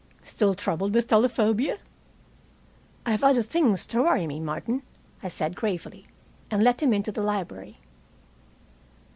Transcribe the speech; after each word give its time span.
"Still 0.23 0.55
troubled 0.55 0.95
with 0.95 1.07
telephobia?" 1.07 1.77
"I 3.05 3.11
have 3.11 3.23
other 3.23 3.43
things 3.43 3.85
to 3.85 4.01
worry 4.01 4.25
me, 4.25 4.39
Martin," 4.39 4.81
I 5.21 5.27
said 5.27 5.55
gravely, 5.55 6.07
and 6.49 6.63
let 6.63 6.81
him 6.81 6.91
into 6.91 7.11
the 7.11 7.21
library. 7.21 7.77